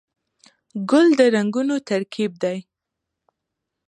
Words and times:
ګل 0.89 1.07
د 1.17 1.19
رنګونو 1.35 1.75
ترکیب 1.89 2.31
دی. 2.43 2.57